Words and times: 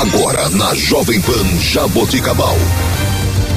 Agora 0.00 0.48
na 0.50 0.72
Jovem 0.76 1.20
Pan 1.20 1.44
Jaboticabal. 1.60 2.54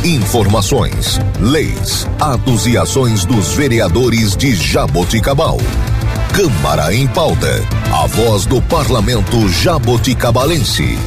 Informações, 0.03 1.19
leis, 1.39 2.07
atos 2.19 2.65
e 2.65 2.75
ações 2.75 3.25
dos 3.25 3.53
vereadores 3.53 4.35
de 4.35 4.55
Jaboticabal. 4.55 5.59
Câmara 6.33 6.95
em 6.95 7.05
pauta. 7.07 7.47
A 7.93 8.07
voz 8.07 8.47
do 8.47 8.59
parlamento 8.59 9.47
jaboticabalense. 9.49 10.97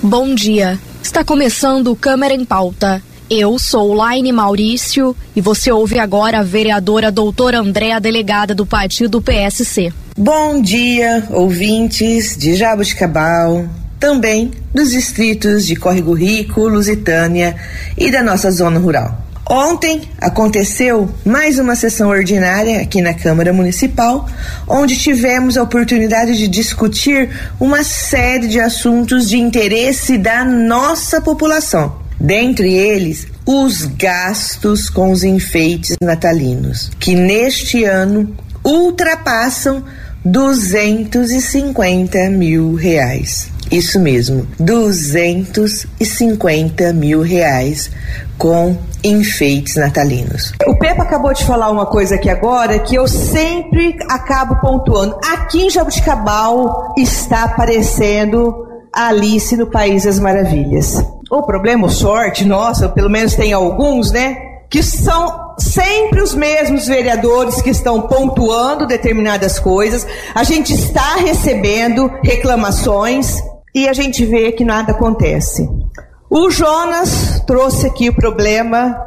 Bom 0.00 0.32
dia. 0.32 0.78
Está 1.02 1.24
começando 1.24 1.96
Câmara 1.96 2.32
em 2.32 2.44
pauta. 2.44 3.02
Eu 3.28 3.58
sou 3.58 3.92
Laine 3.92 4.30
Maurício 4.30 5.16
e 5.34 5.40
você 5.40 5.72
ouve 5.72 5.98
agora 5.98 6.38
a 6.38 6.44
vereadora 6.44 7.10
doutora 7.10 7.58
Andréa, 7.58 7.98
delegada 7.98 8.54
do 8.54 8.64
partido 8.64 9.20
PSC. 9.20 9.92
Bom 10.20 10.60
dia, 10.60 11.28
ouvintes 11.30 12.36
de 12.36 12.56
Jabuticabal, 12.56 13.68
também 14.00 14.50
dos 14.74 14.90
distritos 14.90 15.64
de 15.64 15.76
Córrego 15.76 16.12
Rico, 16.12 16.66
Lusitânia 16.66 17.54
e 17.96 18.10
da 18.10 18.20
nossa 18.20 18.50
zona 18.50 18.80
rural. 18.80 19.16
Ontem 19.48 20.08
aconteceu 20.20 21.08
mais 21.24 21.60
uma 21.60 21.76
sessão 21.76 22.08
ordinária 22.08 22.82
aqui 22.82 23.00
na 23.00 23.14
Câmara 23.14 23.52
Municipal, 23.52 24.28
onde 24.66 24.98
tivemos 24.98 25.56
a 25.56 25.62
oportunidade 25.62 26.36
de 26.36 26.48
discutir 26.48 27.30
uma 27.60 27.84
série 27.84 28.48
de 28.48 28.58
assuntos 28.58 29.28
de 29.28 29.38
interesse 29.38 30.18
da 30.18 30.44
nossa 30.44 31.20
população. 31.20 31.94
Dentre 32.20 32.74
eles, 32.74 33.28
os 33.46 33.84
gastos 33.84 34.90
com 34.90 35.12
os 35.12 35.22
enfeites 35.22 35.94
natalinos, 36.02 36.90
que 36.98 37.14
neste 37.14 37.84
ano 37.84 38.34
ultrapassam 38.64 39.84
250 40.24 42.30
mil 42.30 42.74
reais. 42.74 43.52
Isso 43.70 44.00
mesmo, 44.00 44.48
250 44.58 46.90
mil 46.94 47.20
reais 47.20 47.90
com 48.38 48.78
enfeites 49.04 49.76
natalinos. 49.76 50.54
O 50.66 50.74
Pepa 50.76 51.02
acabou 51.02 51.34
de 51.34 51.44
falar 51.44 51.70
uma 51.70 51.84
coisa 51.86 52.14
aqui 52.14 52.30
agora 52.30 52.78
que 52.78 52.94
eu 52.94 53.06
sempre 53.06 53.94
acabo 54.08 54.56
pontuando. 54.56 55.18
Aqui 55.32 55.66
em 55.66 55.70
Jabuticabal 55.70 56.94
está 56.96 57.44
aparecendo 57.44 58.66
Alice 58.92 59.56
no 59.56 59.66
País 59.66 60.04
das 60.04 60.18
Maravilhas. 60.18 61.04
O 61.30 61.42
problema, 61.42 61.90
sorte, 61.90 62.46
nossa, 62.46 62.88
pelo 62.88 63.10
menos 63.10 63.34
tem 63.34 63.52
alguns, 63.52 64.10
né? 64.10 64.47
Que 64.70 64.82
são 64.82 65.54
sempre 65.58 66.20
os 66.20 66.34
mesmos 66.34 66.86
vereadores 66.86 67.60
que 67.60 67.70
estão 67.70 68.02
pontuando 68.02 68.86
determinadas 68.86 69.58
coisas. 69.58 70.06
A 70.34 70.44
gente 70.44 70.72
está 70.72 71.16
recebendo 71.16 72.10
reclamações 72.22 73.42
e 73.74 73.88
a 73.88 73.92
gente 73.92 74.24
vê 74.24 74.52
que 74.52 74.64
nada 74.64 74.92
acontece. 74.92 75.68
O 76.30 76.50
Jonas 76.50 77.42
trouxe 77.46 77.86
aqui 77.86 78.08
o 78.08 78.14
problema 78.14 79.06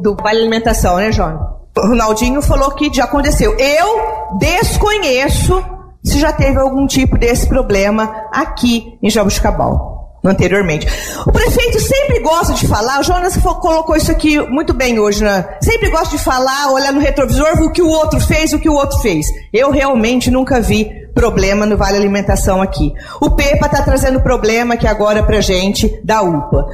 do 0.00 0.14
vale 0.14 0.40
alimentação, 0.40 0.96
né, 0.96 1.10
Jonas? 1.10 1.40
O 1.76 1.88
Ronaldinho 1.88 2.42
falou 2.42 2.72
que 2.72 2.92
já 2.92 3.04
aconteceu. 3.04 3.56
Eu 3.56 4.38
desconheço 4.38 5.64
se 6.04 6.18
já 6.18 6.32
teve 6.32 6.58
algum 6.58 6.86
tipo 6.86 7.16
desse 7.16 7.46
problema 7.48 8.26
aqui 8.32 8.98
em 9.02 9.10
Jabuticabal 9.10 9.97
anteriormente. 10.30 10.86
O 11.26 11.32
prefeito 11.32 11.80
sempre 11.80 12.20
gosta 12.20 12.54
de 12.54 12.66
falar, 12.66 13.00
o 13.00 13.02
Jonas 13.02 13.36
colocou 13.36 13.96
isso 13.96 14.10
aqui 14.10 14.38
muito 14.48 14.72
bem 14.72 14.98
hoje, 14.98 15.24
né? 15.24 15.44
Sempre 15.62 15.90
gosta 15.90 16.16
de 16.16 16.22
falar, 16.22 16.72
olhar 16.72 16.92
no 16.92 17.00
retrovisor 17.00 17.62
o 17.62 17.72
que 17.72 17.82
o 17.82 17.88
outro 17.88 18.20
fez, 18.20 18.52
o 18.52 18.58
que 18.58 18.68
o 18.68 18.74
outro 18.74 18.98
fez. 19.00 19.26
Eu 19.52 19.70
realmente 19.70 20.30
nunca 20.30 20.60
vi 20.60 20.90
problema 21.14 21.66
no 21.66 21.76
Vale 21.76 21.96
Alimentação 21.96 22.62
aqui. 22.62 22.92
O 23.20 23.30
Pepa 23.30 23.66
está 23.66 23.82
trazendo 23.82 24.20
problema 24.20 24.74
aqui 24.74 24.86
agora 24.86 25.22
pra 25.22 25.40
gente 25.40 26.00
da 26.04 26.22
UPA. 26.22 26.68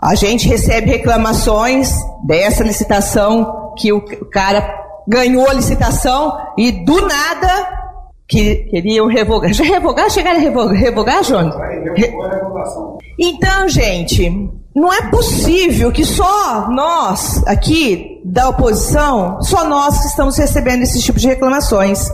A 0.00 0.14
gente 0.14 0.48
recebe 0.48 0.90
reclamações 0.90 1.92
dessa 2.24 2.62
licitação 2.64 3.72
que 3.76 3.92
o 3.92 4.00
cara 4.30 4.82
ganhou 5.06 5.48
a 5.48 5.52
licitação 5.52 6.36
e 6.56 6.72
do 6.72 7.00
nada 7.00 7.82
que 8.28 8.66
queriam 8.70 9.06
revogar. 9.06 9.52
Já 9.52 9.64
revogar? 9.64 10.10
Chegaram 10.10 10.38
a 10.38 10.42
revogar, 10.42 10.74
revogar 10.74 11.22
Jonas? 11.22 11.54
Então, 13.18 13.68
gente, 13.68 14.50
não 14.74 14.92
é 14.92 15.10
possível 15.10 15.92
que 15.92 16.04
só 16.04 16.70
nós 16.70 17.42
aqui 17.46 18.20
da 18.24 18.48
oposição, 18.48 19.40
só 19.42 19.64
nós 19.64 20.00
que 20.00 20.06
estamos 20.06 20.36
recebendo 20.36 20.82
esse 20.82 21.00
tipo 21.00 21.18
de 21.18 21.28
reclamações. 21.28 22.08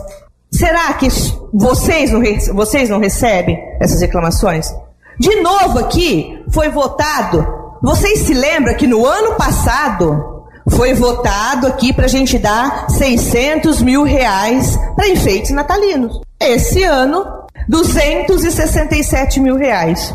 Será 0.51 0.93
que 0.93 1.07
vocês 1.53 2.11
não, 2.11 2.21
vocês 2.55 2.89
não 2.89 2.99
recebem 2.99 3.57
essas 3.79 4.01
reclamações? 4.01 4.73
De 5.19 5.41
novo 5.41 5.79
aqui, 5.79 6.43
foi 6.51 6.69
votado. 6.69 7.45
Vocês 7.81 8.19
se 8.19 8.33
lembram 8.33 8.75
que 8.75 8.87
no 8.87 9.05
ano 9.05 9.35
passado 9.35 10.43
foi 10.69 10.93
votado 10.93 11.67
aqui 11.67 11.93
para 11.93 12.05
a 12.05 12.09
gente 12.09 12.37
dar 12.37 12.89
600 12.89 13.81
mil 13.81 14.03
reais 14.03 14.77
para 14.95 15.07
enfeites 15.07 15.51
natalinos. 15.51 16.19
Esse 16.39 16.83
ano, 16.83 17.25
267 17.69 19.39
mil 19.39 19.55
reais 19.55 20.13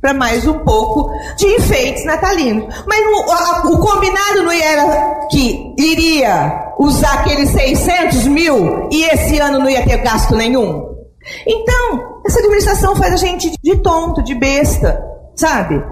para 0.00 0.14
mais 0.14 0.46
um 0.46 0.60
pouco 0.60 1.10
de 1.36 1.46
enfeites 1.46 2.04
natalinos. 2.04 2.72
Mas 2.86 3.00
o, 3.00 3.30
a, 3.30 3.70
o, 3.70 3.78
combinado 3.78 4.42
não 4.42 4.52
era 4.52 5.26
que 5.30 5.74
iria 5.76 6.72
usar 6.78 7.20
aqueles 7.20 7.50
600 7.50 8.26
mil 8.26 8.88
e 8.90 9.04
esse 9.04 9.38
ano 9.38 9.58
não 9.58 9.68
ia 9.68 9.84
ter 9.84 9.98
gasto 9.98 10.34
nenhum? 10.34 10.96
Então, 11.46 12.20
essa 12.26 12.38
administração 12.38 12.96
faz 12.96 13.12
a 13.12 13.16
gente 13.16 13.52
de 13.62 13.76
tonto, 13.76 14.22
de 14.22 14.34
besta, 14.34 15.02
sabe? 15.36 15.82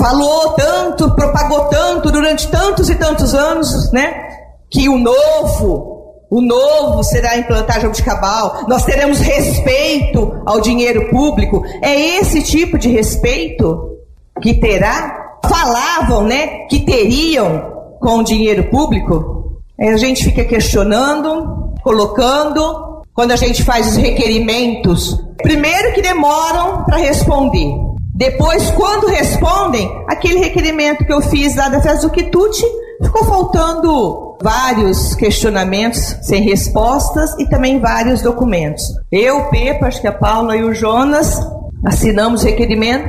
falou 0.00 0.54
tanto, 0.54 1.14
propagou 1.14 1.66
tanto 1.66 2.10
durante 2.10 2.48
tantos 2.48 2.88
e 2.88 2.94
tantos 2.94 3.34
anos, 3.34 3.92
né? 3.92 4.28
Que 4.70 4.88
o 4.88 4.96
novo, 4.96 5.89
o 6.30 6.40
novo 6.40 7.02
será 7.02 7.36
implantar 7.36 7.80
Jabuticabal, 7.80 8.66
nós 8.68 8.84
teremos 8.84 9.18
respeito 9.18 10.40
ao 10.46 10.60
dinheiro 10.60 11.10
público. 11.10 11.64
É 11.82 12.18
esse 12.18 12.40
tipo 12.42 12.78
de 12.78 12.88
respeito 12.88 13.98
que 14.40 14.54
terá? 14.54 15.38
Falavam, 15.44 16.22
né, 16.22 16.66
que 16.68 16.80
teriam 16.80 17.96
com 18.00 18.18
o 18.18 18.24
dinheiro 18.24 18.70
público. 18.70 19.60
Aí 19.78 19.88
a 19.88 19.96
gente 19.96 20.24
fica 20.24 20.44
questionando, 20.44 21.74
colocando, 21.82 23.02
quando 23.12 23.32
a 23.32 23.36
gente 23.36 23.64
faz 23.64 23.88
os 23.88 23.96
requerimentos, 23.96 25.20
primeiro 25.42 25.92
que 25.94 26.02
demoram 26.02 26.84
para 26.84 26.98
responder. 26.98 27.74
Depois, 28.14 28.70
quando 28.72 29.08
respondem, 29.08 29.90
aquele 30.06 30.38
requerimento 30.38 31.04
que 31.04 31.12
eu 31.12 31.22
fiz 31.22 31.56
lá 31.56 31.68
da 31.68 31.80
festa 31.80 32.06
do 32.06 32.12
quitute, 32.12 32.62
ficou 33.02 33.24
faltando 33.24 34.36
vários 34.42 35.14
questionamentos 35.14 36.16
sem 36.22 36.42
respostas 36.42 37.38
e 37.38 37.48
também 37.48 37.78
vários 37.78 38.22
documentos. 38.22 38.84
Eu, 39.10 39.44
Pepa, 39.44 39.86
acho 39.86 40.00
que 40.00 40.06
a 40.06 40.12
Paula 40.12 40.56
e 40.56 40.62
o 40.62 40.74
Jonas 40.74 41.40
assinamos 41.84 42.42
o 42.42 42.46
requerimento. 42.46 43.08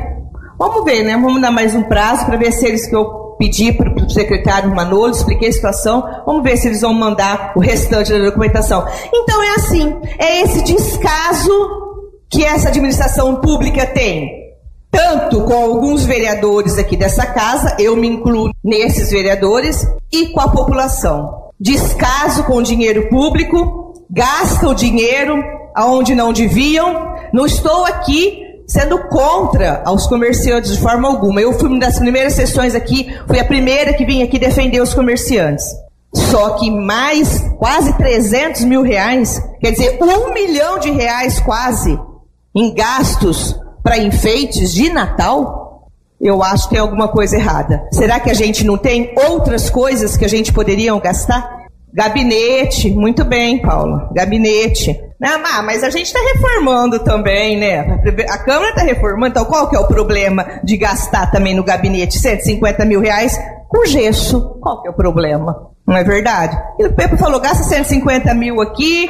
Vamos 0.57 0.83
ver, 0.83 1.03
né? 1.03 1.13
Vamos 1.13 1.41
dar 1.41 1.51
mais 1.51 1.73
um 1.73 1.83
prazo 1.83 2.25
para 2.25 2.37
ver 2.37 2.51
se 2.51 2.65
eles 2.65 2.85
que 2.87 2.95
eu 2.95 3.21
pedi 3.37 3.73
para 3.73 3.91
o 3.91 4.09
secretário 4.09 4.73
Manolo, 4.73 5.11
expliquei 5.11 5.49
a 5.49 5.51
situação, 5.51 6.07
vamos 6.27 6.43
ver 6.43 6.57
se 6.57 6.67
eles 6.67 6.81
vão 6.81 6.93
mandar 6.93 7.53
o 7.55 7.59
restante 7.59 8.11
da 8.11 8.19
documentação. 8.19 8.85
Então 9.11 9.41
é 9.41 9.55
assim, 9.55 9.95
é 10.19 10.41
esse 10.43 10.61
descaso 10.63 11.51
que 12.29 12.45
essa 12.45 12.69
administração 12.69 13.37
pública 13.37 13.87
tem 13.87 14.40
tanto 14.91 15.41
com 15.45 15.53
alguns 15.53 16.03
vereadores 16.03 16.77
aqui 16.77 16.97
dessa 16.97 17.25
casa, 17.25 17.77
eu 17.79 17.95
me 17.95 18.07
incluo 18.07 18.51
nesses 18.61 19.09
vereadores, 19.09 19.87
e 20.11 20.27
com 20.27 20.41
a 20.41 20.49
população. 20.49 21.51
Descaso 21.57 22.43
com 22.43 22.55
o 22.55 22.63
dinheiro 22.63 23.07
público, 23.07 24.05
gasta 24.09 24.67
o 24.67 24.75
dinheiro 24.75 25.41
aonde 25.73 26.13
não 26.13 26.33
deviam. 26.33 27.15
Não 27.31 27.45
estou 27.45 27.85
aqui 27.85 28.41
sendo 28.67 28.97
contra 29.07 29.81
aos 29.85 30.07
comerciantes 30.07 30.73
de 30.73 30.79
forma 30.79 31.07
alguma. 31.07 31.39
Eu 31.41 31.53
fui 31.53 31.69
uma 31.69 31.79
das 31.79 31.97
primeiras 31.97 32.33
sessões 32.33 32.75
aqui, 32.75 33.13
fui 33.27 33.39
a 33.39 33.45
primeira 33.45 33.93
que 33.93 34.05
vim 34.05 34.21
aqui 34.21 34.37
defender 34.37 34.81
os 34.81 34.93
comerciantes. 34.93 35.65
Só 36.13 36.51
que 36.51 36.69
mais 36.69 37.41
quase 37.57 37.93
300 37.93 38.63
mil 38.63 38.81
reais, 38.81 39.41
quer 39.61 39.71
dizer, 39.71 39.97
um 40.01 40.33
milhão 40.33 40.77
de 40.77 40.91
reais 40.91 41.39
quase, 41.39 41.97
em 42.53 42.73
gastos 42.73 43.57
para 43.83 43.97
enfeites 43.97 44.73
de 44.73 44.89
Natal, 44.89 45.89
eu 46.19 46.43
acho 46.43 46.65
que 46.65 46.75
tem 46.75 46.79
alguma 46.79 47.07
coisa 47.07 47.35
errada. 47.35 47.87
Será 47.91 48.19
que 48.19 48.29
a 48.29 48.33
gente 48.33 48.63
não 48.63 48.77
tem 48.77 49.13
outras 49.27 49.69
coisas 49.69 50.15
que 50.15 50.25
a 50.25 50.29
gente 50.29 50.53
poderia 50.53 50.97
gastar? 50.99 51.61
Gabinete, 51.93 52.89
muito 52.89 53.25
bem, 53.25 53.61
Paulo. 53.61 54.09
Gabinete. 54.13 54.97
Não, 55.19 55.39
mas 55.63 55.83
a 55.83 55.89
gente 55.89 56.05
está 56.05 56.19
reformando 56.33 56.99
também, 56.99 57.57
né? 57.57 57.79
A 58.29 58.37
Câmara 58.37 58.69
está 58.69 58.81
reformando, 58.81 59.27
então 59.27 59.45
qual 59.45 59.69
que 59.69 59.75
é 59.75 59.79
o 59.79 59.87
problema 59.87 60.61
de 60.63 60.77
gastar 60.77 61.29
também 61.29 61.55
no 61.55 61.63
gabinete 61.63 62.17
150 62.17 62.85
mil 62.85 63.01
reais 63.01 63.37
com 63.67 63.85
gesso? 63.85 64.57
Qual 64.61 64.81
que 64.81 64.87
é 64.87 64.91
o 64.91 64.95
problema? 64.95 65.69
Não 65.85 65.95
é 65.95 66.03
verdade? 66.03 66.57
E 66.79 66.85
o 66.85 66.93
Pepe 66.93 67.17
falou, 67.17 67.39
gasta 67.39 67.63
150 67.63 68.33
mil 68.33 68.61
aqui, 68.61 69.09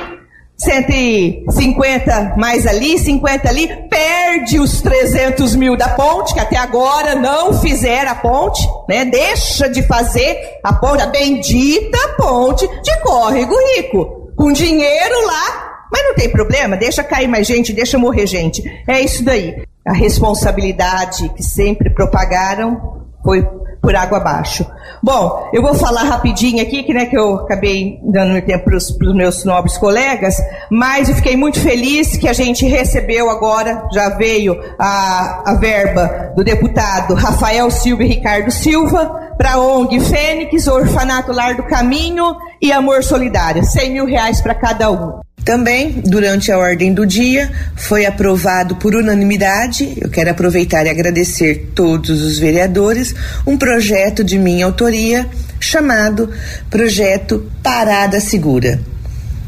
150 0.61 2.35
mais 2.37 2.67
ali, 2.67 2.97
50 2.99 3.49
ali, 3.49 3.67
perde 3.89 4.59
os 4.59 4.79
300 4.81 5.55
mil 5.55 5.75
da 5.75 5.89
ponte, 5.89 6.33
que 6.33 6.39
até 6.39 6.55
agora 6.57 7.15
não 7.15 7.59
fizeram 7.59 8.11
a 8.11 8.15
ponte, 8.15 8.61
né? 8.87 9.03
Deixa 9.05 9.67
de 9.67 9.81
fazer 9.81 10.59
a 10.63 10.71
ponte, 10.73 11.01
a 11.01 11.07
bendita 11.07 11.97
ponte 12.15 12.67
de 12.67 12.99
Córrego 13.01 13.55
Rico. 13.75 14.31
Com 14.35 14.51
dinheiro 14.51 15.25
lá, 15.25 15.87
mas 15.91 16.03
não 16.03 16.13
tem 16.15 16.29
problema, 16.29 16.77
deixa 16.77 17.03
cair 17.03 17.27
mais 17.27 17.47
gente, 17.47 17.73
deixa 17.73 17.97
morrer 17.97 18.27
gente. 18.27 18.63
É 18.87 19.01
isso 19.01 19.23
daí. 19.23 19.63
A 19.85 19.93
responsabilidade 19.93 21.27
que 21.29 21.41
sempre 21.41 21.89
propagaram 21.89 23.01
foi 23.23 23.43
por 23.81 23.95
água 23.95 24.19
abaixo. 24.19 24.65
Bom, 25.01 25.49
eu 25.51 25.61
vou 25.61 25.73
falar 25.73 26.03
rapidinho 26.03 26.61
aqui, 26.61 26.83
que, 26.83 26.93
né, 26.93 27.07
que 27.07 27.17
eu 27.17 27.35
acabei 27.35 27.99
dando 28.03 28.39
tempo 28.45 28.65
para 28.65 28.77
os 28.77 29.15
meus 29.15 29.43
nobres 29.43 29.77
colegas, 29.77 30.35
mas 30.69 31.09
eu 31.09 31.15
fiquei 31.15 31.35
muito 31.35 31.59
feliz 31.59 32.15
que 32.15 32.27
a 32.27 32.33
gente 32.33 32.65
recebeu 32.67 33.29
agora, 33.29 33.87
já 33.91 34.09
veio 34.09 34.55
a, 34.77 35.43
a 35.47 35.55
verba 35.55 36.31
do 36.35 36.43
deputado 36.43 37.15
Rafael 37.15 37.71
Silva 37.71 38.03
e 38.03 38.07
Ricardo 38.07 38.51
Silva 38.51 39.33
para 39.37 39.59
ONG 39.59 39.99
Fênix, 40.01 40.67
Orfanato 40.67 41.31
Lar 41.31 41.55
do 41.55 41.63
Caminho 41.63 42.35
e 42.61 42.71
Amor 42.71 43.03
Solidário, 43.03 43.65
100 43.65 43.91
mil 43.91 44.05
reais 44.05 44.39
para 44.39 44.53
cada 44.53 44.91
um. 44.91 45.19
Também, 45.43 46.01
durante 46.05 46.51
a 46.51 46.57
ordem 46.57 46.93
do 46.93 47.05
dia, 47.05 47.51
foi 47.75 48.05
aprovado 48.05 48.75
por 48.75 48.93
unanimidade, 48.93 49.93
eu 49.99 50.09
quero 50.09 50.29
aproveitar 50.29 50.85
e 50.85 50.89
agradecer 50.89 51.71
todos 51.73 52.21
os 52.21 52.37
vereadores, 52.37 53.15
um 53.45 53.57
projeto 53.57 54.23
de 54.23 54.37
minha 54.37 54.65
autoria 54.65 55.27
chamado 55.59 56.29
Projeto 56.69 57.49
Parada 57.63 58.19
Segura. 58.19 58.79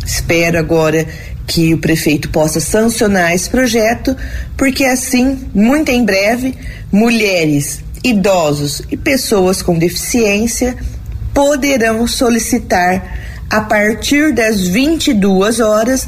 Espero 0.04 0.58
agora 0.58 1.06
que 1.46 1.74
o 1.74 1.78
prefeito 1.78 2.30
possa 2.30 2.60
sancionar 2.60 3.34
esse 3.34 3.50
projeto, 3.50 4.16
porque 4.58 4.86
assim, 4.86 5.48
muito 5.54 5.90
em 5.92 6.04
breve, 6.04 6.56
mulheres, 6.92 7.84
idosos 8.04 8.82
e 8.92 8.98
pessoas 8.98 9.62
com 9.62 9.78
deficiência 9.78 10.76
poderão 11.34 12.08
solicitar 12.08 13.23
a 13.50 13.62
partir 13.62 14.34
das 14.34 14.68
22 14.68 15.60
horas, 15.60 16.08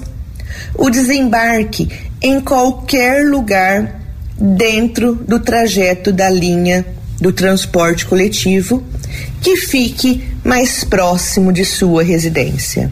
o 0.74 0.90
desembarque 0.90 1.90
em 2.22 2.40
qualquer 2.40 3.26
lugar 3.26 4.02
dentro 4.38 5.16
do 5.16 5.40
trajeto 5.40 6.12
da 6.12 6.30
linha 6.30 6.86
do 7.20 7.32
transporte 7.32 8.06
coletivo 8.06 8.84
que 9.42 9.56
fique 9.56 10.28
mais 10.44 10.84
próximo 10.84 11.54
de 11.54 11.64
sua 11.64 12.04
residência. 12.04 12.92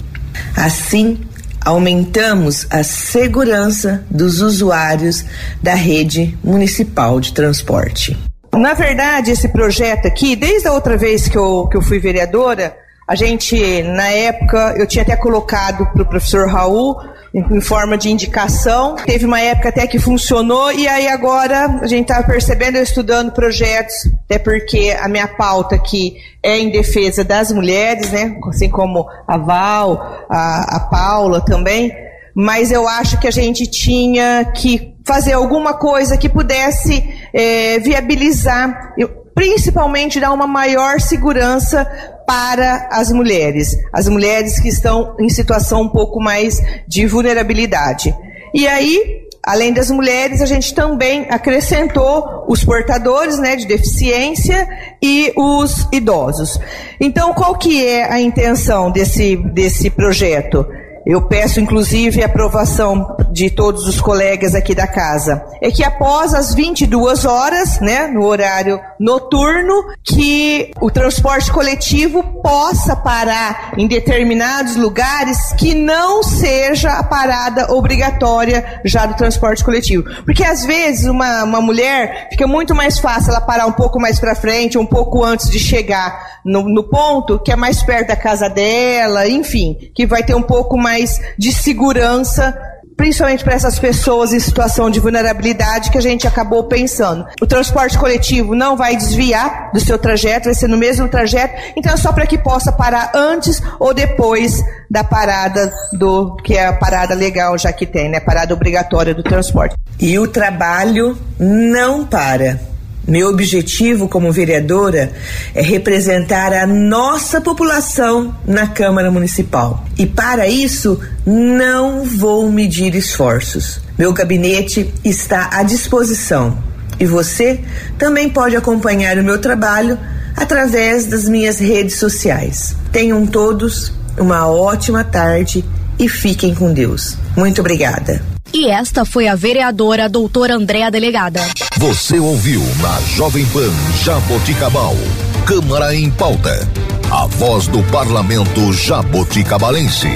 Assim, 0.56 1.20
aumentamos 1.64 2.68
a 2.70 2.84
segurança 2.84 4.06
dos 4.10 4.42
usuários 4.42 5.26
da 5.62 5.74
rede 5.74 6.38
municipal 6.44 7.20
de 7.20 7.34
transporte. 7.34 8.18
Na 8.54 8.74
verdade, 8.74 9.32
esse 9.32 9.48
projeto 9.50 10.08
aqui, 10.08 10.36
desde 10.36 10.68
a 10.68 10.74
outra 10.74 10.96
vez 10.96 11.28
que 11.28 11.38
eu, 11.38 11.68
que 11.68 11.76
eu 11.76 11.82
fui 11.82 12.00
vereadora, 12.00 12.76
a 13.08 13.16
gente, 13.16 13.84
na 13.84 14.10
época, 14.10 14.76
eu 14.78 14.88
tinha 14.88 15.02
até 15.02 15.16
colocado 15.16 15.86
para 15.88 16.02
o 16.02 16.06
professor 16.06 16.48
Raul 16.48 16.96
em, 17.34 17.60
forma 17.60 17.98
de 17.98 18.10
indicação. 18.10 18.96
Teve 18.96 19.26
uma 19.26 19.42
época 19.42 19.70
até 19.70 19.88
que 19.88 20.00
funcionou 20.00 20.72
e 20.72 20.88
aí 20.88 21.08
agora 21.08 21.80
a 21.82 21.88
gente 21.88 22.10
está 22.10 22.24
percebendo, 22.24 22.78
eu 22.78 22.84
estudando 22.84 23.32
projetos, 23.32 23.94
até 24.26 24.38
porque 24.38 24.96
a 25.00 25.08
minha 25.10 25.28
pauta 25.28 25.76
aqui 25.76 26.16
é 26.42 26.58
em 26.60 26.70
defesa 26.70 27.24
das 27.24 27.52
mulheres, 27.52 28.12
né? 28.12 28.38
Assim 28.48 28.70
como 28.70 29.08
a 29.28 29.38
Val, 29.38 30.26
a, 30.30 30.78
a 30.78 30.80
Paula 30.80 31.44
também. 31.44 31.92
Mas 32.36 32.72
eu 32.72 32.88
acho 32.88 33.20
que 33.20 33.28
a 33.28 33.32
gente 33.32 33.68
tinha 33.68 34.46
que 34.56 34.94
fazer 35.06 35.34
alguma 35.34 35.74
coisa 35.74 36.18
que 36.18 36.30
pudesse 36.30 37.04
é, 37.34 37.78
viabilizar, 37.80 38.94
principalmente 39.36 40.20
dar 40.20 40.32
uma 40.32 40.48
maior 40.48 41.02
segurança 41.02 41.86
para 42.26 42.90
as 42.92 43.12
mulheres, 43.12 43.78
as 43.92 44.08
mulheres 44.08 44.60
que 44.60 44.70
estão 44.70 45.16
em 45.20 45.30
situação 45.30 45.82
um 45.82 45.90
pouco 45.90 46.22
mais 46.22 46.62
de 46.88 47.06
vulnerabilidade. 47.06 48.16
E 48.54 48.68
aí, 48.68 49.24
além 49.44 49.74
das 49.74 49.90
mulheres, 49.92 50.42
a 50.42 50.46
gente 50.46 50.74
também 50.74 51.26
acrescentou 51.30 52.46
os 52.48 52.64
portadores 52.64 53.38
né, 53.40 53.56
de 53.56 53.66
deficiência 53.66 54.68
e 55.02 55.34
os 55.36 55.88
idosos. 55.92 56.60
Então, 57.00 57.34
qual 57.34 57.56
que 57.56 57.86
é 57.86 58.12
a 58.12 58.22
intenção 58.22 58.92
desse, 58.92 59.36
desse 59.36 59.90
projeto? 59.90 60.66
Eu 61.06 61.22
peço 61.28 61.60
inclusive 61.60 62.22
a 62.22 62.28
aprovação 62.28 63.16
de 63.32 63.50
todos 63.50 63.88
os 63.88 64.00
colegas 64.00 64.56
aqui 64.56 64.74
da 64.74 64.88
casa, 64.88 65.44
é 65.62 65.72
que 65.72 65.84
após 65.84 66.34
as 66.34 66.54
22 66.54 67.26
horas, 67.26 67.80
né, 67.80 68.08
no 68.08 68.26
horário 68.26 68.80
noturno, 69.00 69.74
que 70.04 70.72
o 70.80 70.90
transporte 70.90 71.52
coletivo 71.52 72.24
possa 72.42 72.96
parar 72.96 73.74
em 73.78 73.88
determinados 73.88 74.76
lugares 74.76 75.52
que 75.54 75.74
não 75.74 76.24
seja 76.24 76.92
a 76.92 77.04
parada 77.04 77.74
obrigatória 77.74 78.82
já 78.86 79.06
do 79.06 79.16
transporte 79.16 79.64
coletivo. 79.64 80.04
Porque 80.24 80.44
às 80.44 80.66
vezes 80.66 81.06
uma, 81.06 81.44
uma 81.44 81.62
mulher 81.62 82.30
fica 82.32 82.48
muito 82.48 82.74
mais 82.76 83.00
fácil 83.00 83.32
ela 83.32 83.42
parar 83.42 83.66
um 83.66 83.72
pouco 83.72 84.00
mais 84.00 84.20
para 84.20 84.36
frente, 84.36 84.78
um 84.78 84.86
pouco 84.86 85.24
antes 85.24 85.50
de 85.50 85.60
chegar 85.60 86.40
no, 86.46 86.64
no 86.70 86.84
ponto, 86.84 87.40
que 87.40 87.52
é 87.52 87.56
mais 87.56 87.82
perto 87.84 88.10
da 88.10 88.16
casa 88.16 88.50
dela, 88.50 89.28
enfim, 89.28 89.92
que 89.96 90.06
vai 90.06 90.24
ter 90.24 90.36
um 90.36 90.42
pouco 90.42 90.78
mais 90.78 90.93
mais 90.94 91.20
de 91.38 91.52
segurança 91.52 92.56
principalmente 92.96 93.44
para 93.44 93.56
essas 93.56 93.80
pessoas 93.80 94.34
em 94.34 94.40
situação 94.40 94.88
de 94.88 95.00
vulnerabilidade 95.00 95.90
que 95.90 95.98
a 95.98 96.02
gente 96.02 96.28
acabou 96.28 96.66
pensando. 96.66 97.26
O 97.42 97.48
transporte 97.48 97.98
coletivo 97.98 98.54
não 98.54 98.78
vai 98.78 98.96
desviar 98.96 99.72
do 99.74 99.80
seu 99.80 99.98
trajeto, 99.98 100.46
vai 100.46 100.54
ser 100.54 100.68
no 100.68 100.78
mesmo 100.78 101.10
trajeto, 101.10 101.56
então 101.76 101.92
é 101.92 101.98
só 101.98 102.14
para 102.14 102.28
que 102.28 102.38
possa 102.38 102.72
parar 102.72 103.12
antes 103.16 103.60
ou 103.80 103.96
depois 103.96 104.64
da 104.92 105.04
parada 105.04 105.74
do 105.92 106.36
que 106.38 106.56
é 106.56 106.68
a 106.68 106.74
parada 106.74 107.16
legal 107.16 107.58
já 107.58 107.74
que 107.74 107.88
tem, 107.88 108.10
né? 108.10 108.20
Parada 108.20 108.54
obrigatória 108.54 109.16
do 109.16 109.24
transporte. 109.24 109.76
E 110.00 110.20
o 110.20 110.28
trabalho 110.28 111.18
não 111.40 112.06
para. 112.06 112.73
Meu 113.08 113.28
objetivo 113.28 114.08
como 114.08 114.32
vereadora 114.32 115.12
é 115.54 115.62
representar 115.62 116.54
a 116.54 116.66
nossa 116.66 117.42
população 117.42 118.34
na 118.48 118.68
Câmara 118.68 119.12
Municipal. 119.12 119.86
E 119.98 120.06
para 120.06 120.48
isso, 120.48 121.00
não 121.26 122.06
vou 122.06 122.50
medir 122.50 122.96
esforços. 122.96 123.82
Meu 123.98 124.14
gabinete 124.14 124.94
está 125.04 125.50
à 125.52 125.64
disposição. 125.64 126.58
E 127.00 127.06
você 127.06 127.60
também 127.98 128.30
pode 128.30 128.56
acompanhar 128.56 129.18
o 129.18 129.24
meu 129.24 129.40
trabalho 129.40 130.00
através 130.36 131.06
das 131.06 131.28
minhas 131.28 131.60
redes 131.60 131.98
sociais. 131.98 132.76
Tenham 132.92 133.26
todos 133.26 133.92
uma 134.18 134.48
ótima 134.48 135.04
tarde 135.04 135.64
e 136.00 136.08
fiquem 136.08 136.56
com 136.56 136.74
Deus. 136.74 137.18
Muito 137.36 137.60
obrigada. 137.60 138.33
E 138.54 138.70
esta 138.70 139.04
foi 139.04 139.28
a 139.28 139.36
vereadora 139.36 140.08
doutora 140.08 140.54
Andréa 140.54 140.92
Delegada. 140.92 141.42
Você 141.80 142.20
ouviu 142.20 142.62
na 142.80 143.02
Jovem 143.02 143.46
Pan 143.48 143.72
Jaboticabal. 144.04 144.96
Câmara 145.44 145.96
em 145.96 146.12
pauta. 146.12 146.70
A 147.12 147.26
voz 147.26 147.68
do 147.68 147.82
parlamento 147.86 148.72
jaboticabalense. 148.72 150.08